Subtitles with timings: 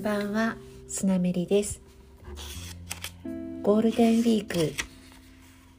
[0.00, 0.56] んばんは、
[0.88, 1.82] すなめりです。
[3.62, 4.72] ゴールデンウィーク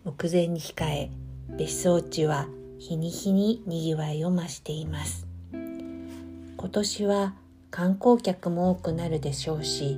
[0.04, 1.10] 目前に控え、
[1.58, 2.48] 別荘地は
[2.78, 5.26] 日に日に賑わいを増しています。
[5.52, 7.34] 今年は
[7.72, 9.98] 観光客も多くなるでしょうし、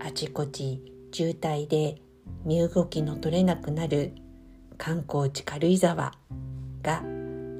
[0.00, 2.02] あちこち渋滞で
[2.44, 4.14] 身動きの取れなくなる
[4.78, 6.14] 観光地軽井沢
[6.82, 7.02] が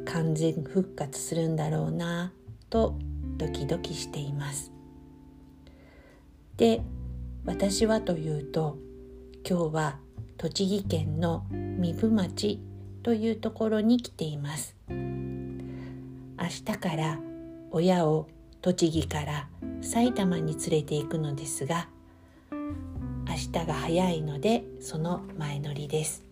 [0.07, 2.33] 完全復活するんだろうな
[2.69, 2.99] と
[3.37, 4.74] ドキドキしています。
[6.57, 6.83] で
[7.45, 8.79] 私はというと
[9.49, 9.99] 今日は
[10.37, 12.61] 栃木県の壬生町
[13.03, 14.77] というところに来ています。
[14.89, 17.19] 明日から
[17.71, 18.29] 親を
[18.63, 19.49] 栃木から
[19.83, 21.89] 埼玉に連れて行くのですが
[22.51, 26.25] 明日が早いのでその前乗りです。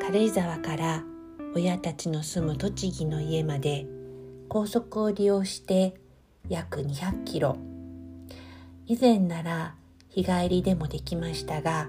[0.00, 1.04] 軽井沢から
[1.54, 3.86] 親たちの住む栃木の家まで
[4.48, 5.94] 高速を利用して
[6.48, 7.56] 約200キロ
[8.88, 9.74] 以前なら
[10.10, 11.88] 日帰りでもできましたが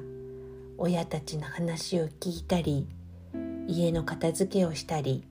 [0.79, 2.87] 親たちの話を聞いたり
[3.67, 5.23] 家の片付けをしたり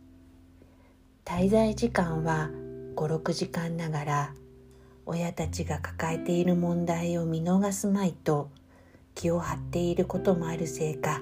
[1.24, 2.50] 滞在時間は
[2.94, 4.34] 56時間ながら
[5.06, 8.48] 親たちが抱えている問題を見逃すまいと
[9.16, 11.20] 気を張っていることもあるせいか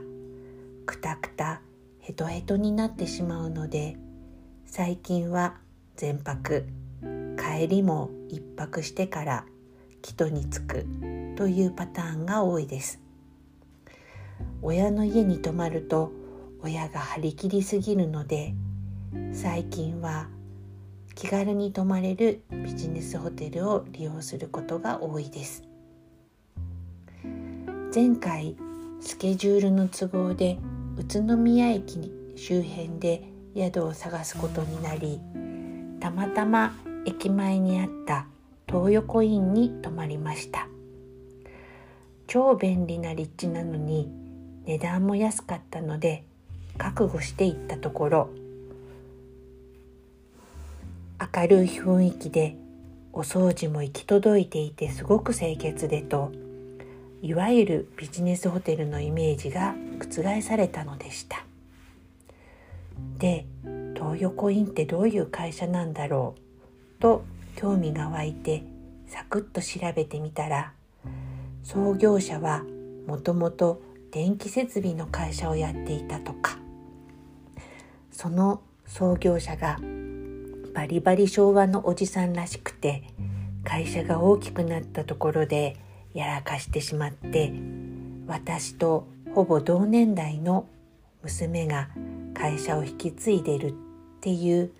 [0.84, 1.62] くたくた
[2.00, 3.96] ヘトヘトになってしまうので
[4.66, 5.54] 最近は
[5.96, 6.66] 全泊
[7.38, 9.46] 帰りも一泊してから
[10.04, 10.86] 帰途に着く
[11.34, 13.00] というパターンが多いです。
[14.60, 16.12] 親の家に泊まると
[16.62, 18.54] 親が張り切りすぎるので
[19.32, 20.28] 最近は
[21.14, 25.62] 気軽に泊まれるビジネスホテルを利用することが多いです。
[27.94, 28.56] 前回
[29.00, 30.58] スケジュールの都合で
[30.98, 33.22] 宇都宮駅周辺で
[33.56, 35.18] 宿を探すことになり
[35.98, 36.74] たまたま
[37.06, 38.26] 駅前にあった
[38.66, 40.68] 東横インに泊まりました。
[42.26, 44.08] 超便利な立地なのに
[44.64, 46.24] 値段も安かったので
[46.78, 48.30] 覚悟して行ったところ
[51.20, 52.56] 明るい雰囲気で
[53.12, 56.32] お掃除も行き届いていてすごく清潔でと
[57.22, 61.44] いわゆるビジネスホテルのイメージが覆されたのでした。
[63.18, 63.46] で
[63.94, 66.34] 東横インってどういう会社なんだろ
[66.98, 67.24] うと
[67.54, 68.64] 興味が湧いて
[69.06, 70.72] サクッと調べてみたら
[71.62, 72.64] 創業者は
[73.06, 76.64] もともと電気設備の会社をやっていたとか。
[78.14, 79.78] その創業者が
[80.72, 83.02] バリバリ昭和のおじさんらしくて
[83.64, 85.76] 会社が大きくなったところで
[86.14, 87.52] やらかしてしまって
[88.28, 90.66] 私とほぼ同年代の
[91.24, 91.88] 娘が
[92.34, 93.72] 会社を引き継いでるっ
[94.20, 94.70] ていう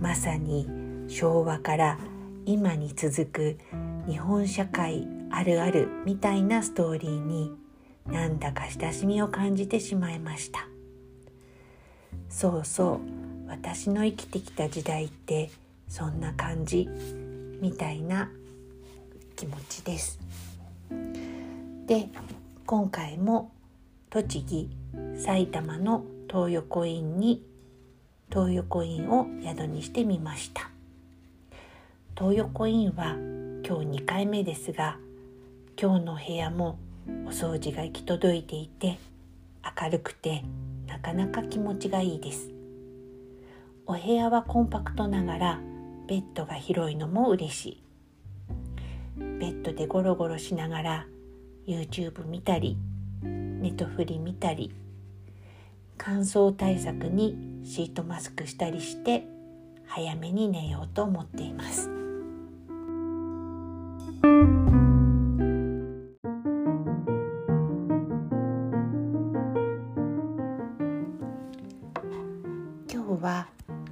[0.00, 0.66] まさに
[1.10, 1.98] 昭和から
[2.46, 3.58] 今に続く
[4.06, 7.52] 日本社会あるあるみたいなストーリーに
[8.06, 10.68] なんだか親しみを感じてしまいました。
[12.28, 13.00] そうそう
[13.48, 15.50] 私の生きてきた時代って
[15.88, 16.88] そんな感じ
[17.60, 18.30] みたいな
[19.34, 20.20] 気持ちです。
[21.86, 22.08] で
[22.66, 23.50] 今回も
[24.10, 24.70] 栃木
[25.16, 27.44] 埼玉の東横インに
[28.30, 30.69] 東横インを宿にしてみました。
[32.20, 33.16] 東横インは
[33.66, 34.98] 今日2回目ですが
[35.80, 36.78] 今日の部屋も
[37.24, 38.98] お掃除が行き届いていて
[39.80, 40.44] 明るくて
[40.86, 42.50] なかなか気持ちがいいです。
[43.86, 45.60] お部屋はコンパクトながら
[46.08, 47.82] ベッドが広いのも嬉しい。
[49.16, 51.06] ベッドでゴロゴロしながら
[51.66, 52.76] YouTube 見たり
[53.22, 54.74] ネトフリ見たり
[55.96, 59.26] 乾燥対策にシートマスクしたりして
[59.86, 61.99] 早めに寝ようと思っています。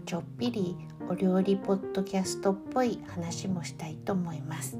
[0.09, 0.75] ちょっぴり
[1.11, 4.79] お料理ポッドキャストっぽい話もしたいと思います。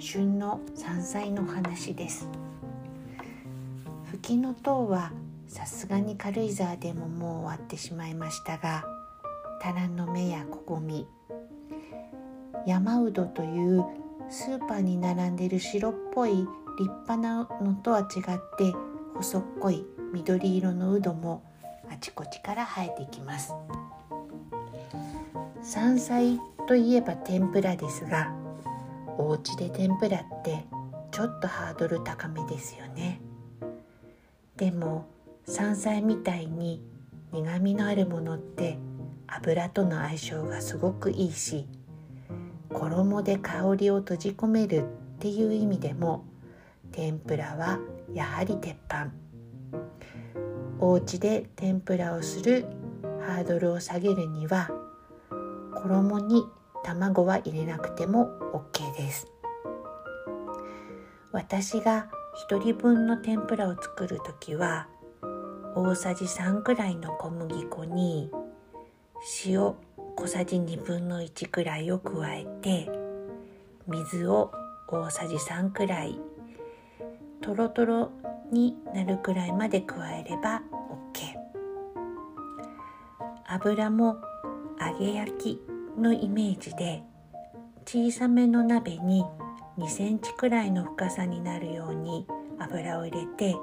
[0.00, 2.28] 旬の山菜の話です。
[4.10, 5.12] フキノトウは
[5.46, 8.82] さすがに軽井沢でももう終わってしまいましたが
[9.62, 11.06] タラの芽やこごみ
[12.66, 13.84] 山うどという
[14.28, 16.48] スーパーに並んでいる白っぽい立
[16.80, 18.24] 派なのとは違っ
[18.58, 18.76] て
[19.14, 21.47] 細っこい緑色のうども
[21.90, 23.54] あちこちから生えてきます。
[25.62, 28.32] 山菜といえば天ぷらですが
[29.18, 30.64] お家で天ぷらって
[31.10, 33.20] ちょっとハードル高めですよね。
[34.56, 35.06] でも
[35.46, 36.82] 山菜みたいに
[37.32, 38.78] 苦みのあるものって
[39.26, 41.66] 油との相性がすごくいいし
[42.72, 46.24] 衣で香りを閉じ込めるっていう意味でも
[46.92, 47.78] 天ぷらは
[48.12, 49.10] やはり鉄板。
[50.80, 52.66] お家で天ぷらをする
[53.26, 54.70] ハードルを下げるには
[55.74, 56.44] 衣に
[56.84, 59.26] 卵は入れなくても OK です。
[61.32, 62.08] 私が
[62.48, 64.88] 1人分の天ぷらを作る時は
[65.74, 68.30] 大さじ3くらいの小麦粉に
[69.44, 69.74] 塩
[70.16, 72.88] 小さじ1分の1くらいを加えて
[73.86, 74.52] 水を
[74.88, 76.18] 大さじ3くらい
[77.40, 78.10] とろとろ
[78.52, 80.62] になるくらいまで加えれば
[81.12, 81.34] OK
[83.46, 84.16] 油も
[84.80, 85.60] 揚げ焼き
[85.98, 87.02] のイメージで
[87.86, 89.24] 小さめの鍋に
[89.78, 92.26] 2センチくらいの深さになるように
[92.58, 93.56] 油を入れて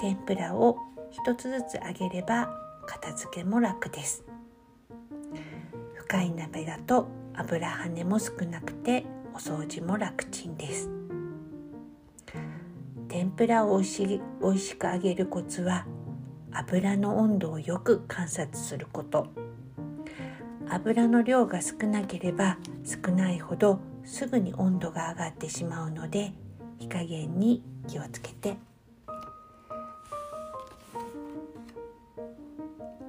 [0.00, 0.76] 天ぷらを
[1.10, 2.50] 一つずつ揚げれば
[2.86, 4.24] 片付けも楽です。
[5.94, 9.04] 深い鍋だと油跳ねも少なくて
[9.34, 10.90] お掃除も楽ちんです。
[13.16, 15.86] 天ぷらをおいしおいしく揚げるコツは
[16.52, 19.28] 油の温度をよく観察すること。
[20.68, 26.34] 油の量が少なければ少ないほどすぐに温度が上がってしまうので
[26.78, 28.58] 火加減に気をつけて。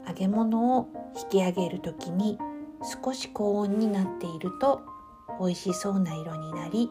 [0.07, 0.87] 揚げ物を
[1.21, 2.39] 引き上げる時に
[3.03, 4.83] 少し高温になっていると
[5.37, 6.89] 美味しそうな色になり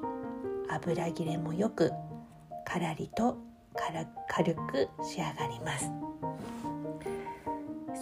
[0.69, 1.93] 油切れもよく
[2.67, 3.39] からりと
[4.29, 5.91] 軽く仕上がります。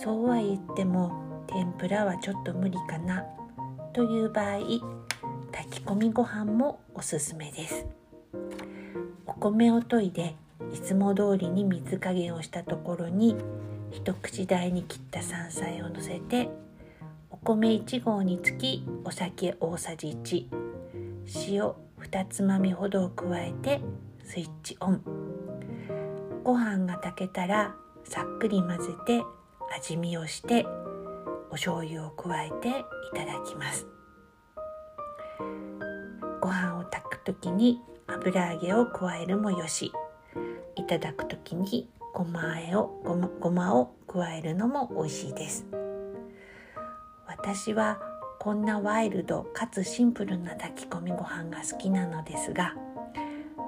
[0.02, 3.24] そうは言っても天ぷらはちょっと無理かな。
[3.92, 4.58] という場合
[5.52, 7.86] 炊き込みご飯もおすすめです。
[9.26, 10.34] お米を研いで
[10.72, 13.36] いつも通りに水加減をしたところに
[13.90, 16.48] 一口大に切った山菜をのせて
[17.30, 20.46] お米1合につきお酒大さじ1
[21.52, 23.80] 塩2つまみほどを加えて
[24.24, 25.02] スイッチオン。
[26.42, 27.74] ご飯が炊けたら
[28.04, 29.22] さっくり混ぜて
[29.76, 30.66] 味見をして
[31.50, 32.72] お醤油を加えてい
[33.14, 33.86] ただきます。
[36.40, 39.92] ご飯を炊く時に油揚げを加えるもよし。
[40.76, 45.66] いただく時にごまあえをごまごまを加えるのも美味しいです。
[47.26, 48.00] 私は
[48.40, 52.74] こんなワイルドかつシンプルな炊き込みご飯が好きなのですが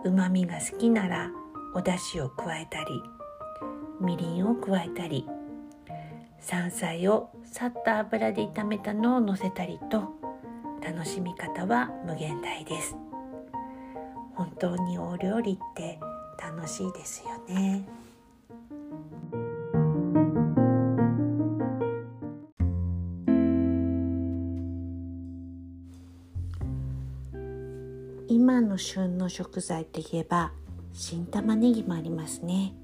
[0.04, 1.30] うまみが好きなら
[1.74, 3.02] お出汁を加えたり
[4.00, 5.26] みりんを加えたり
[6.38, 10.14] 山菜をさっと油で炒めたのをのせたりと
[10.82, 12.96] 楽しみ方は無限大です。
[14.34, 15.98] 本当にお料理って
[16.38, 17.84] 楽しいですよね。
[28.76, 30.52] の旬の食材といえば
[30.92, 32.74] 新玉ねぎもありますね。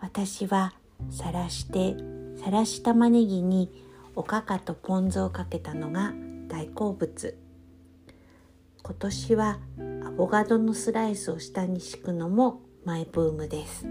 [0.00, 0.72] 私は
[1.10, 1.94] さらして
[2.42, 3.70] さらし玉ねぎに
[4.16, 6.14] おかかとポン酢をかけたのが
[6.48, 7.38] 大好物。
[8.82, 9.58] 今年は
[10.06, 13.86] アボカドのスライスを下に敷くのもマイブームです。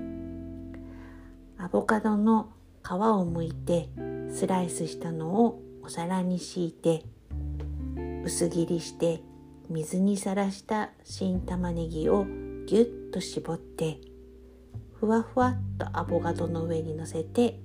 [1.60, 2.50] アボカドの
[2.84, 3.88] 皮をむいて
[4.32, 7.04] スライスしたのをお皿に敷いて
[8.26, 9.22] 薄切りして
[9.74, 12.28] 水にさらした新玉ねぎを
[12.68, 13.98] ぎゅっと絞って
[15.00, 17.60] ふわふわっとアボカドの上にのせて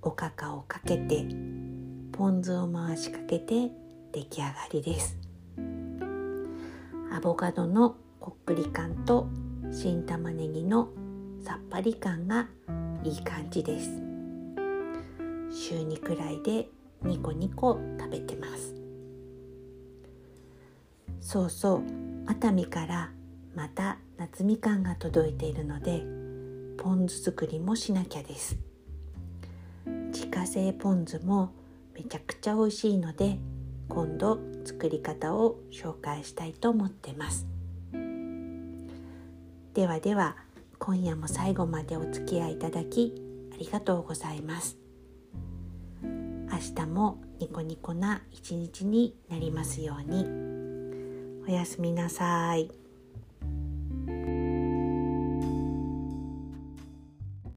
[0.00, 1.26] おかかをかけて
[2.12, 3.70] ポン酢を回しかけて
[4.12, 5.18] 出来上がりです。
[7.12, 9.28] アボカドのこっくり感と
[9.70, 10.88] 新玉ねぎの
[11.44, 12.48] さっぱり感が
[13.04, 13.90] いい感じです。
[15.50, 16.68] 週2くらいで
[17.02, 18.81] ニコニコ食べてます。
[21.22, 21.82] そうそう。
[22.26, 23.10] 熱海から
[23.54, 26.02] また夏みかんが届いているので
[26.78, 28.58] ポン酢作りもしなきゃです。
[30.12, 31.52] 自家製ポン酢も
[31.94, 33.38] めちゃくちゃ美味しいので
[33.88, 37.46] 今度作り方を紹介したいと思ってます。
[39.74, 40.36] ではでは
[40.78, 43.14] 今夜も最後までお付き合いいただき
[43.54, 44.76] ありがとうございます。
[46.02, 50.51] 明日もニコニコな一日になりますように。
[51.46, 52.81] おやすみなさい。